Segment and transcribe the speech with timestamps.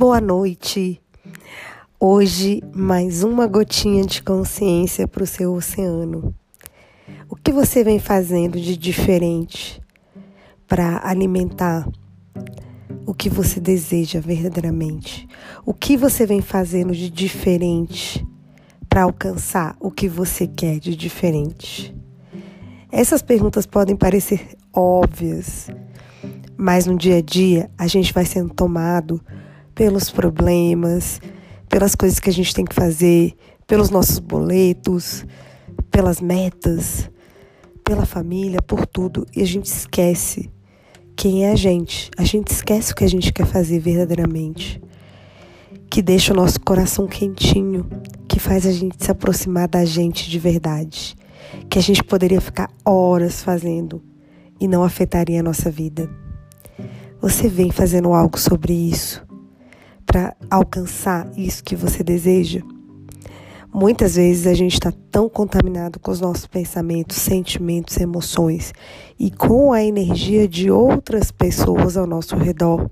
[0.00, 0.98] Boa noite.
[2.00, 6.34] Hoje, mais uma gotinha de consciência para o seu oceano.
[7.28, 9.78] O que você vem fazendo de diferente
[10.66, 11.86] para alimentar
[13.04, 15.28] o que você deseja verdadeiramente?
[15.66, 18.26] O que você vem fazendo de diferente
[18.88, 21.94] para alcançar o que você quer de diferente?
[22.90, 25.68] Essas perguntas podem parecer óbvias,
[26.56, 29.20] mas no dia a dia a gente vai sendo tomado
[29.80, 31.22] pelos problemas,
[31.66, 33.32] pelas coisas que a gente tem que fazer,
[33.66, 35.24] pelos nossos boletos,
[35.90, 37.10] pelas metas,
[37.82, 40.50] pela família, por tudo, e a gente esquece
[41.16, 42.10] quem é a gente.
[42.18, 44.82] A gente esquece o que a gente quer fazer verdadeiramente.
[45.90, 47.88] Que deixa o nosso coração quentinho,
[48.28, 51.16] que faz a gente se aproximar da gente de verdade
[51.70, 54.02] que a gente poderia ficar horas fazendo
[54.60, 56.06] e não afetaria a nossa vida.
[57.22, 59.29] Você vem fazendo algo sobre isso
[60.10, 62.60] para alcançar isso que você deseja?
[63.72, 68.72] Muitas vezes a gente está tão contaminado com os nossos pensamentos, sentimentos, emoções
[69.16, 72.90] e com a energia de outras pessoas ao nosso redor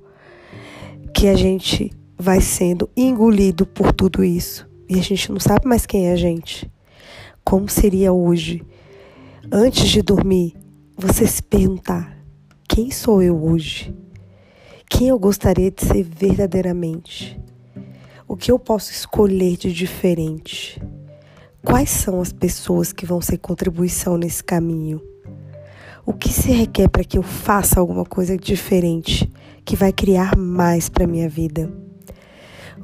[1.13, 5.85] que a gente vai sendo engolido por tudo isso e a gente não sabe mais
[5.87, 6.71] quem é a gente.
[7.45, 8.63] Como seria hoje,
[9.51, 10.55] antes de dormir,
[10.97, 12.17] você se perguntar:
[12.69, 13.93] quem sou eu hoje?
[14.91, 17.39] Quem eu gostaria de ser verdadeiramente?
[18.27, 20.83] O que eu posso escolher de diferente?
[21.63, 25.01] Quais são as pessoas que vão ser contribuição nesse caminho?
[26.07, 29.31] O que se requer para que eu faça alguma coisa diferente
[29.65, 31.71] que vai criar mais para minha vida?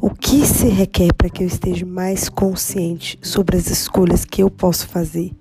[0.01, 4.51] O que se requer para que eu esteja mais consciente sobre as escolhas que eu
[4.51, 5.33] posso fazer?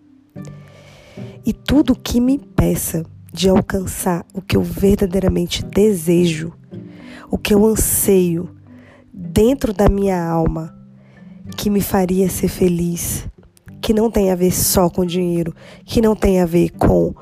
[1.46, 3.04] E tudo que me impeça
[3.34, 6.54] de alcançar o que eu verdadeiramente desejo,
[7.32, 8.56] o que eu anseio
[9.12, 10.78] dentro da minha alma,
[11.58, 13.28] que me faria ser feliz,
[13.82, 15.54] que não tem a ver só com dinheiro,
[15.84, 17.14] que não tem a ver com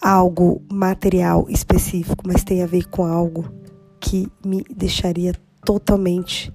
[0.00, 3.50] algo material específico, mas tem a ver com algo
[3.98, 6.52] que me deixaria totalmente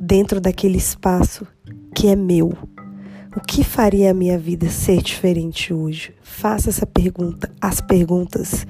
[0.00, 1.46] dentro daquele espaço
[1.94, 2.52] que é meu.
[3.36, 6.14] O que faria a minha vida ser diferente hoje?
[6.22, 7.52] Faça essa pergunta.
[7.60, 8.66] As perguntas,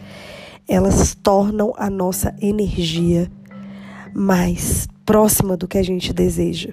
[0.67, 3.31] elas tornam a nossa energia
[4.13, 6.71] mais próxima do que a gente deseja.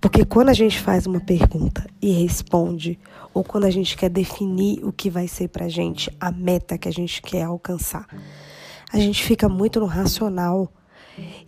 [0.00, 2.98] Porque quando a gente faz uma pergunta e responde,
[3.32, 6.88] ou quando a gente quer definir o que vai ser pra gente, a meta que
[6.88, 8.08] a gente quer alcançar,
[8.92, 10.68] a gente fica muito no racional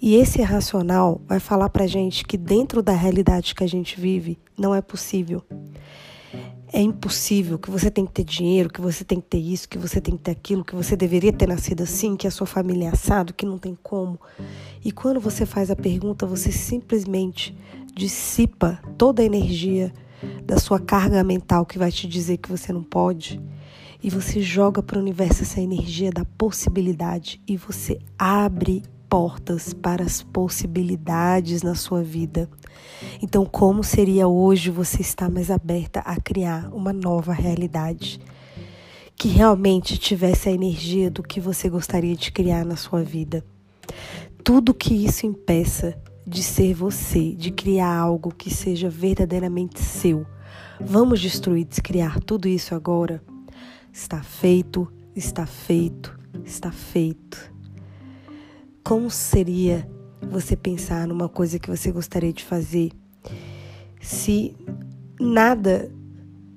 [0.01, 4.39] e esse racional vai falar pra gente que dentro da realidade que a gente vive
[4.59, 5.43] não é possível.
[6.73, 9.77] É impossível que você tem que ter dinheiro, que você tem que ter isso, que
[9.77, 12.87] você tem que ter aquilo, que você deveria ter nascido assim, que a sua família
[12.87, 14.19] é assado, que não tem como.
[14.83, 17.55] E quando você faz a pergunta, você simplesmente
[17.95, 19.93] dissipa toda a energia
[20.45, 23.41] da sua carga mental que vai te dizer que você não pode.
[24.03, 30.03] E você joga para o universo essa energia da possibilidade e você abre portas para
[30.03, 32.49] as possibilidades na sua vida.
[33.21, 38.19] Então, como seria hoje você estar mais aberta a criar uma nova realidade?
[39.15, 43.45] Que realmente tivesse a energia do que você gostaria de criar na sua vida.
[44.43, 45.95] Tudo que isso impeça
[46.27, 50.25] de ser você, de criar algo que seja verdadeiramente seu.
[50.81, 53.23] Vamos destruir, descriar tudo isso agora?
[53.93, 57.52] Está feito, está feito, está feito.
[58.85, 59.89] Como seria
[60.21, 62.91] você pensar numa coisa que você gostaria de fazer
[64.01, 64.57] se
[65.21, 65.89] nada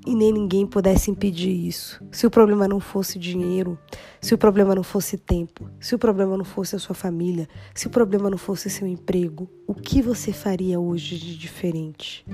[0.07, 2.03] e nem ninguém pudesse impedir isso?
[2.11, 3.77] Se o problema não fosse dinheiro,
[4.19, 7.85] se o problema não fosse tempo, se o problema não fosse a sua família, se
[7.85, 12.25] o problema não fosse seu emprego, o que você faria hoje de diferente?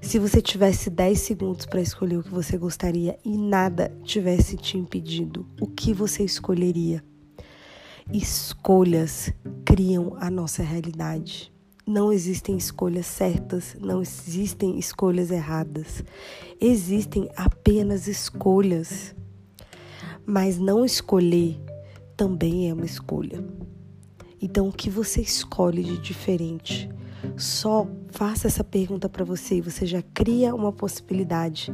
[0.00, 4.76] Se você tivesse 10 segundos para escolher o que você gostaria e nada tivesse te
[4.76, 7.02] impedido, o que você escolheria?
[8.12, 9.32] Escolhas
[9.64, 11.52] criam a nossa realidade.
[11.84, 16.04] Não existem escolhas certas, não existem escolhas erradas.
[16.60, 19.14] Existem apenas escolhas.
[20.24, 21.60] Mas não escolher
[22.16, 23.44] também é uma escolha.
[24.40, 26.88] Então, o que você escolhe de diferente?
[27.36, 31.72] Só faça essa pergunta para você e você já cria uma possibilidade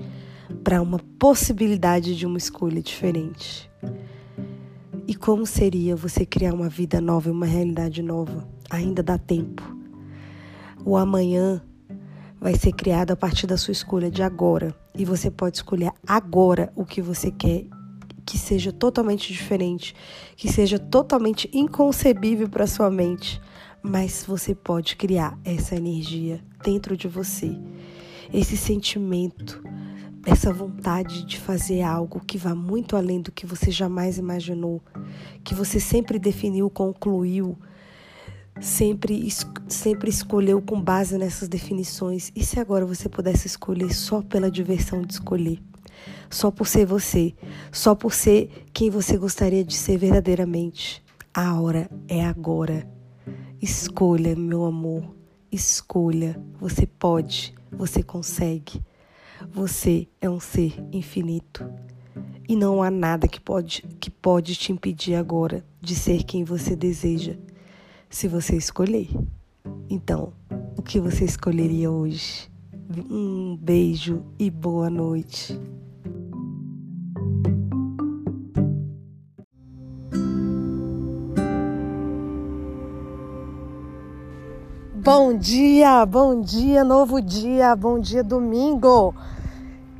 [0.64, 3.70] para uma possibilidade de uma escolha diferente.
[5.12, 8.48] E como seria você criar uma vida nova e uma realidade nova?
[8.70, 9.62] Ainda dá tempo.
[10.86, 11.60] O amanhã
[12.40, 14.74] vai ser criado a partir da sua escolha de agora.
[14.94, 17.66] E você pode escolher agora o que você quer
[18.24, 19.94] que seja totalmente diferente,
[20.34, 23.38] que seja totalmente inconcebível para sua mente,
[23.82, 27.54] mas você pode criar essa energia dentro de você.
[28.32, 29.62] Esse sentimento,
[30.24, 34.80] essa vontade de fazer algo que vá muito além do que você jamais imaginou,
[35.42, 37.58] que você sempre definiu, concluiu,
[38.60, 39.28] sempre,
[39.68, 42.30] sempre escolheu com base nessas definições.
[42.36, 45.60] E se agora você pudesse escolher só pela diversão de escolher?
[46.30, 47.34] Só por ser você,
[47.70, 51.02] só por ser quem você gostaria de ser verdadeiramente.
[51.34, 52.88] A hora é agora.
[53.60, 55.14] Escolha, meu amor,
[55.50, 56.40] escolha.
[56.58, 58.82] Você pode, você consegue.
[59.50, 61.68] Você é um ser infinito.
[62.48, 66.76] E não há nada que pode, que pode te impedir agora de ser quem você
[66.76, 67.36] deseja,
[68.10, 69.08] se você escolher.
[69.88, 70.32] Então,
[70.76, 72.50] o que você escolheria hoje?
[73.10, 75.58] Um beijo e boa noite.
[85.04, 89.12] Bom dia, bom dia, novo dia, bom dia, domingo.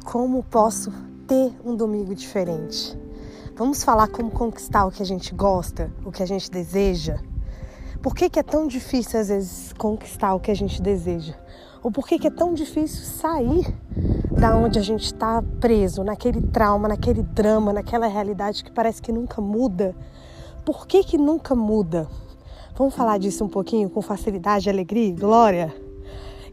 [0.05, 0.93] Como posso
[1.27, 2.97] ter um domingo diferente?
[3.57, 7.19] Vamos falar como conquistar o que a gente gosta, o que a gente deseja?
[8.01, 11.35] Por que, que é tão difícil às vezes conquistar o que a gente deseja?
[11.83, 13.77] Ou por que, que é tão difícil sair
[14.31, 19.11] da onde a gente está preso, naquele trauma, naquele drama, naquela realidade que parece que
[19.11, 19.97] nunca muda?
[20.65, 22.07] Por que, que nunca muda?
[22.75, 25.75] Vamos falar disso um pouquinho com facilidade, alegria e glória?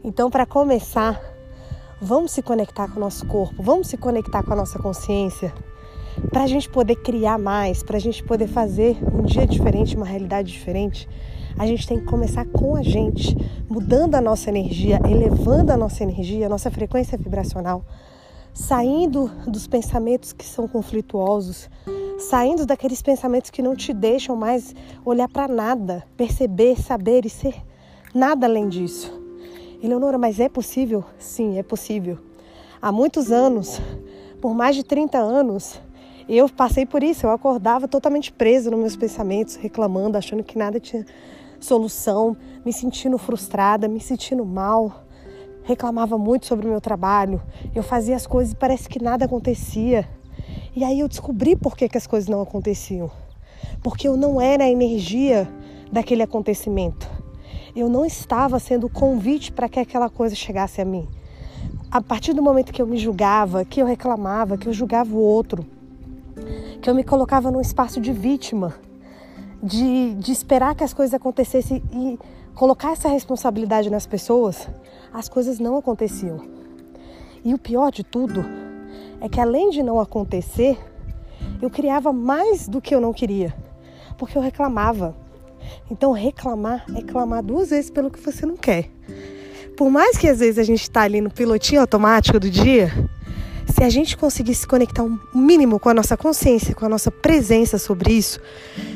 [0.04, 1.18] Então, para começar,
[1.98, 5.50] vamos se conectar com o nosso corpo, vamos se conectar com a nossa consciência,
[6.30, 10.04] para a gente poder criar mais, para a gente poder fazer um dia diferente, uma
[10.04, 11.08] realidade diferente.
[11.58, 13.34] A gente tem que começar com a gente,
[13.68, 17.82] mudando a nossa energia, elevando a nossa energia, a nossa frequência vibracional,
[18.52, 21.68] saindo dos pensamentos que são conflituosos,
[22.18, 24.74] saindo daqueles pensamentos que não te deixam mais
[25.04, 27.54] olhar para nada, perceber, saber e ser
[28.14, 29.12] nada além disso.
[29.82, 31.04] Eleonora, mas é possível?
[31.18, 32.18] Sim, é possível.
[32.82, 33.80] Há muitos anos,
[34.40, 35.80] por mais de 30 anos,
[36.28, 37.26] eu passei por isso.
[37.26, 41.04] Eu acordava totalmente presa nos meus pensamentos, reclamando, achando que nada tinha
[41.58, 45.04] solução, me sentindo frustrada, me sentindo mal.
[45.64, 47.40] Reclamava muito sobre o meu trabalho.
[47.74, 50.08] Eu fazia as coisas e parece que nada acontecia.
[50.74, 53.10] E aí eu descobri por que, que as coisas não aconteciam.
[53.82, 55.48] Porque eu não era a energia
[55.92, 57.08] daquele acontecimento.
[57.74, 61.06] Eu não estava sendo o convite para que aquela coisa chegasse a mim.
[61.90, 65.18] A partir do momento que eu me julgava, que eu reclamava, que eu julgava o
[65.18, 65.66] outro,
[66.80, 68.74] que eu me colocava num espaço de vítima,
[69.62, 72.18] de, de esperar que as coisas acontecessem e
[72.60, 74.68] colocar essa responsabilidade nas pessoas,
[75.14, 76.44] as coisas não aconteciam.
[77.42, 78.44] E o pior de tudo
[79.18, 80.78] é que além de não acontecer,
[81.62, 83.56] eu criava mais do que eu não queria,
[84.18, 85.16] porque eu reclamava.
[85.90, 88.90] Então, reclamar é clamar duas vezes pelo que você não quer.
[89.74, 92.92] Por mais que às vezes a gente está ali no pilotinho automático do dia,
[93.74, 97.10] se a gente conseguir se conectar um mínimo com a nossa consciência, com a nossa
[97.10, 98.38] presença sobre isso,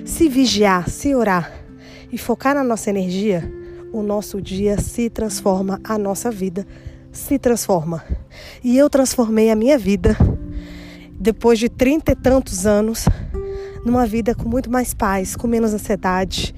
[0.05, 1.64] se vigiar, se orar
[2.15, 3.43] e focar na nossa energia,
[3.93, 6.65] o nosso dia se transforma, a nossa vida
[7.11, 8.05] se transforma.
[8.63, 10.17] E eu transformei a minha vida,
[11.19, 13.07] depois de trinta e tantos anos,
[13.85, 16.55] numa vida com muito mais paz, com menos ansiedade,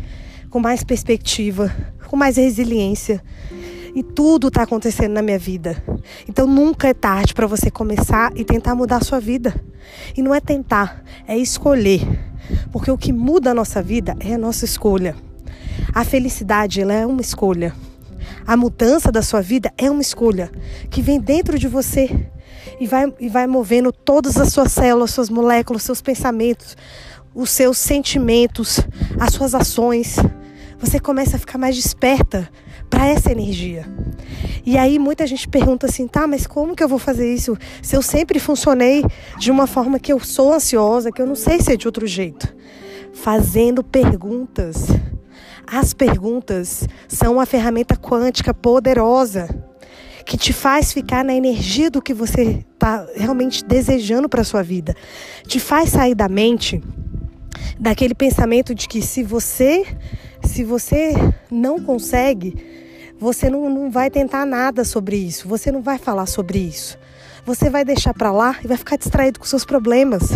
[0.51, 1.75] com mais perspectiva,
[2.07, 3.25] com mais resiliência.
[3.95, 5.83] E tudo está acontecendo na minha vida.
[6.29, 9.59] Então nunca é tarde para você começar e tentar mudar a sua vida.
[10.15, 12.03] E não é tentar, é escolher.
[12.71, 15.17] Porque o que muda a nossa vida é a nossa escolha.
[15.97, 17.75] A felicidade ela é uma escolha.
[18.47, 20.51] A mudança da sua vida é uma escolha
[20.91, 22.29] que vem dentro de você
[22.79, 26.77] e vai, e vai movendo todas as suas células, suas moléculas, seus pensamentos,
[27.35, 28.79] os seus sentimentos,
[29.19, 30.17] as suas ações.
[30.79, 32.47] Você começa a ficar mais desperta
[32.91, 33.87] para essa energia.
[34.67, 37.57] E aí muita gente pergunta assim, tá, mas como que eu vou fazer isso?
[37.81, 39.03] Se eu sempre funcionei
[39.39, 42.55] de uma forma que eu sou ansiosa, que eu não sei ser de outro jeito.
[43.15, 44.89] Fazendo perguntas
[45.67, 49.49] as perguntas são uma ferramenta quântica poderosa
[50.25, 54.95] que te faz ficar na energia do que você está realmente desejando para sua vida.
[55.47, 56.83] Te faz sair da mente
[57.79, 59.85] daquele pensamento de que se você
[60.43, 61.13] se você
[61.51, 62.55] não consegue,
[63.19, 66.99] você não, não vai tentar nada sobre isso, você não vai falar sobre isso.
[67.45, 70.31] Você vai deixar para lá e vai ficar distraído com seus problemas.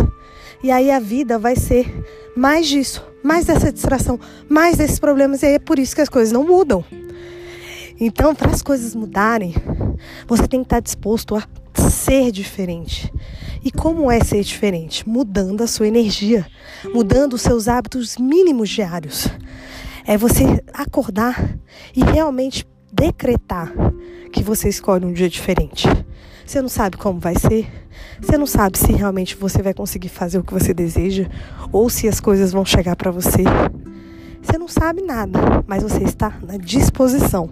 [0.63, 1.85] E aí a vida vai ser
[2.35, 4.19] mais disso, mais dessa distração,
[4.49, 5.43] mais desses problemas.
[5.43, 6.83] E aí é por isso que as coisas não mudam.
[7.99, 9.53] Então, para as coisas mudarem,
[10.27, 11.43] você tem que estar disposto a
[11.89, 13.13] ser diferente.
[13.63, 15.07] E como é ser diferente?
[15.07, 16.47] Mudando a sua energia,
[16.93, 19.27] mudando os seus hábitos mínimos diários.
[20.05, 21.59] É você acordar
[21.95, 23.71] e realmente decretar
[24.31, 25.87] que você escolhe um dia diferente.
[26.45, 27.67] Você não sabe como vai ser,
[28.19, 31.27] você não sabe se realmente você vai conseguir fazer o que você deseja
[31.71, 33.43] ou se as coisas vão chegar para você.
[34.41, 37.49] Você não sabe nada, mas você está na disposição.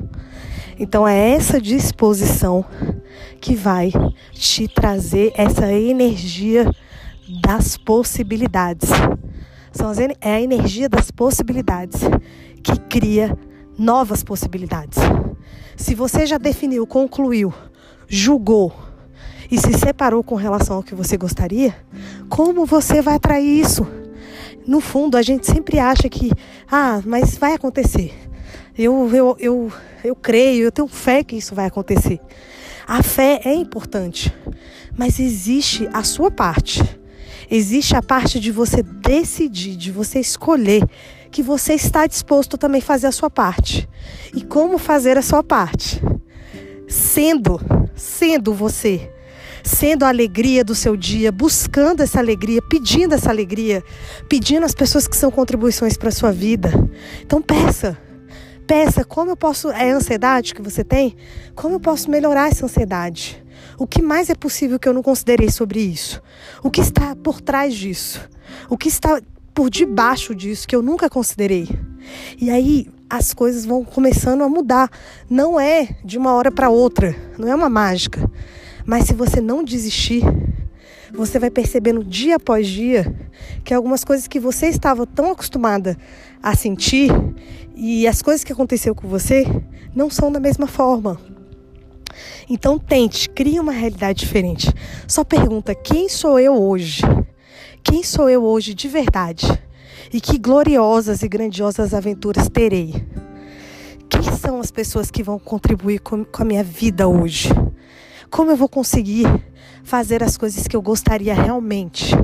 [0.78, 2.66] Então é essa disposição
[3.40, 3.92] que vai
[4.32, 6.70] te trazer essa energia
[7.42, 8.90] das possibilidades.
[9.72, 12.02] São as, é a energia das possibilidades
[12.64, 13.38] que cria
[13.80, 15.00] novas possibilidades.
[15.78, 17.54] Se você já definiu, concluiu,
[18.08, 18.74] julgou
[19.50, 21.76] e se separou com relação ao que você gostaria,
[22.28, 23.88] como você vai atrair isso?
[24.68, 26.32] No fundo, a gente sempre acha que,
[26.70, 28.14] ah, mas vai acontecer.
[28.78, 32.20] Eu, eu, eu, eu creio, eu tenho fé que isso vai acontecer.
[32.86, 34.34] A fé é importante,
[34.98, 36.84] mas existe a sua parte.
[37.50, 40.88] Existe a parte de você decidir, de você escolher
[41.32, 43.88] que você está disposto também a fazer a sua parte.
[44.34, 46.02] E como fazer a sua parte?
[46.88, 47.60] Sendo,
[47.96, 49.12] sendo você,
[49.64, 53.84] sendo a alegria do seu dia, buscando essa alegria, pedindo essa alegria,
[54.28, 56.72] pedindo às pessoas que são contribuições para a sua vida.
[57.22, 57.98] Então peça.
[58.66, 59.70] Peça como eu posso.
[59.70, 61.16] É a ansiedade que você tem?
[61.56, 63.44] Como eu posso melhorar essa ansiedade?
[63.80, 66.22] O que mais é possível que eu não considerei sobre isso?
[66.62, 68.30] O que está por trás disso?
[68.70, 69.20] O que está
[69.54, 71.68] por debaixo disso que eu nunca considerei?
[72.40, 74.90] E aí as coisas vão começando a mudar.
[75.30, 78.30] Não é de uma hora para outra, não é uma mágica.
[78.86, 80.24] Mas se você não desistir,
[81.14, 83.14] você vai percebendo dia após dia
[83.64, 85.98] que algumas coisas que você estava tão acostumada
[86.42, 87.12] a sentir
[87.76, 89.46] e as coisas que aconteceu com você
[89.96, 91.20] não são da mesma forma.
[92.50, 94.72] Então tente, crie uma realidade diferente.
[95.08, 97.02] Só pergunta: quem sou eu hoje?
[97.84, 99.46] Quem sou eu hoje de verdade?
[100.12, 102.94] E que gloriosas e grandiosas aventuras terei?
[104.10, 107.50] Quem são as pessoas que vão contribuir com, com a minha vida hoje?
[108.30, 109.26] Como eu vou conseguir
[109.84, 112.16] fazer as coisas que eu gostaria realmente?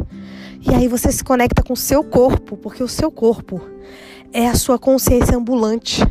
[0.62, 3.62] E aí você se conecta com o seu corpo, porque o seu corpo
[4.34, 6.02] é a sua consciência ambulante.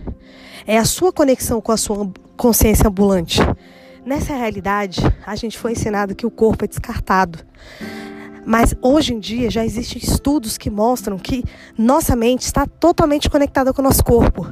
[0.67, 3.41] É a sua conexão com a sua consciência ambulante.
[4.07, 7.39] Nessa realidade, a gente foi ensinado que o corpo é descartado.
[8.47, 11.45] Mas hoje em dia já existem estudos que mostram que
[11.79, 14.47] nossa mente está totalmente conectada com o nosso corpo.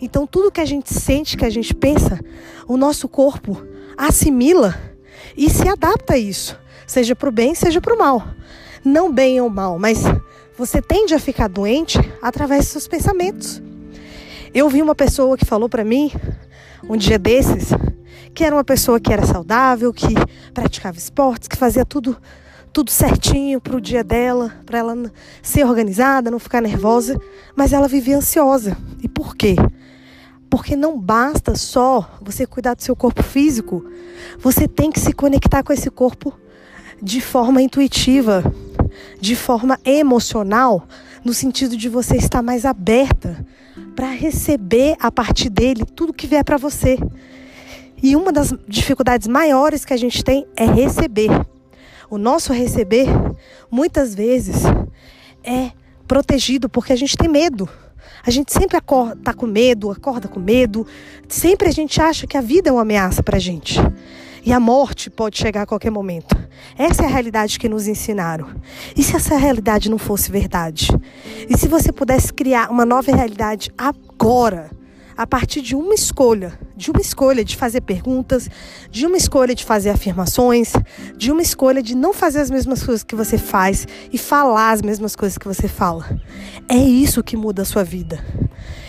[0.00, 2.18] Então tudo que a gente sente, que a gente pensa,
[2.66, 3.62] o nosso corpo
[3.96, 4.74] assimila
[5.36, 8.26] e se adapta a isso, seja para o bem, seja para o mal.
[8.84, 10.02] Não bem ou mal, mas
[10.56, 13.62] você tende a ficar doente através dos seus pensamentos.
[14.54, 16.10] Eu vi uma pessoa que falou para mim
[16.88, 17.70] um dia desses
[18.36, 20.14] que era uma pessoa que era saudável, que
[20.52, 22.18] praticava esportes, que fazia tudo
[22.76, 27.18] tudo certinho para o dia dela, para ela ser organizada, não ficar nervosa,
[27.56, 28.76] mas ela vivia ansiosa.
[29.02, 29.56] E por quê?
[30.50, 33.82] Porque não basta só você cuidar do seu corpo físico,
[34.38, 36.38] você tem que se conectar com esse corpo
[37.00, 38.44] de forma intuitiva,
[39.18, 40.86] de forma emocional,
[41.24, 43.42] no sentido de você estar mais aberta
[43.94, 46.98] para receber a partir dele tudo que vier para você.
[48.02, 51.55] E uma das dificuldades maiores que a gente tem é receber.
[52.08, 53.06] O nosso receber,
[53.70, 54.62] muitas vezes,
[55.42, 55.72] é
[56.06, 57.68] protegido porque a gente tem medo.
[58.24, 60.86] A gente sempre acorda tá com medo, acorda com medo.
[61.28, 63.78] Sempre a gente acha que a vida é uma ameaça para a gente.
[64.44, 66.36] E a morte pode chegar a qualquer momento.
[66.78, 68.48] Essa é a realidade que nos ensinaram.
[68.96, 70.88] E se essa realidade não fosse verdade?
[71.48, 74.70] E se você pudesse criar uma nova realidade agora?
[75.16, 78.48] A partir de uma escolha, de uma escolha de fazer perguntas,
[78.90, 80.72] de uma escolha de fazer afirmações,
[81.16, 84.82] de uma escolha de não fazer as mesmas coisas que você faz e falar as
[84.82, 86.20] mesmas coisas que você fala.
[86.68, 88.22] É isso que muda a sua vida.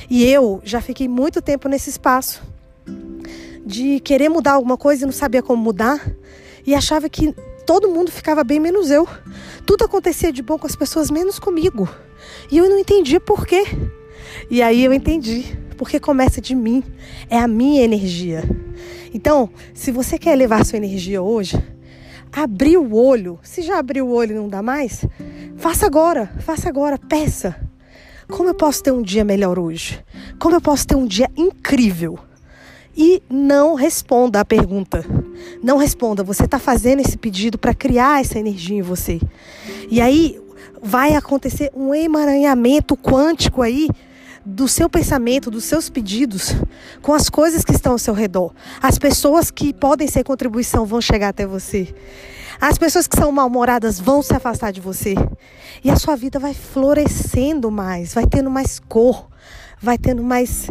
[0.09, 2.41] E eu já fiquei muito tempo nesse espaço
[3.65, 6.01] de querer mudar alguma coisa e não sabia como mudar
[6.65, 7.33] e achava que
[7.65, 9.07] todo mundo ficava bem menos eu.
[9.65, 11.87] Tudo acontecia de bom com as pessoas menos comigo.
[12.51, 13.63] E eu não entendia por quê.
[14.49, 16.83] E aí eu entendi porque começa de mim,
[17.29, 18.43] é a minha energia.
[19.13, 21.61] Então, se você quer elevar sua energia hoje,
[22.31, 25.05] abrir o olho, se já abriu o olho e não dá mais,
[25.55, 27.55] faça agora, faça agora, peça.
[28.27, 30.03] Como eu posso ter um dia melhor hoje?
[30.37, 32.19] Como eu posso ter um dia incrível?
[32.95, 35.05] E não responda a pergunta.
[35.63, 36.23] Não responda.
[36.23, 39.21] Você está fazendo esse pedido para criar essa energia em você.
[39.89, 40.41] E aí
[40.81, 43.87] vai acontecer um emaranhamento quântico aí
[44.49, 46.55] do seu pensamento, dos seus pedidos,
[47.01, 48.53] com as coisas que estão ao seu redor.
[48.81, 51.93] As pessoas que podem ser contribuição vão chegar até você.
[52.59, 55.15] As pessoas que são mal-humoradas vão se afastar de você.
[55.83, 59.27] E a sua vida vai florescendo mais, vai tendo mais cor,
[59.81, 60.69] vai tendo mais,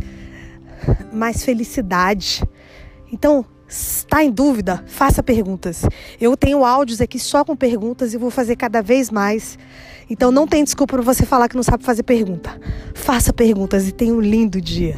[1.13, 2.43] mais felicidade.
[3.13, 4.85] Então, está em dúvida?
[4.87, 5.83] Faça perguntas.
[6.21, 9.59] Eu tenho áudios aqui só com perguntas e vou fazer cada vez mais.
[10.09, 12.61] Então não tem desculpa para você falar que não sabe fazer pergunta.
[12.95, 14.97] Faça perguntas e tenha um lindo dia.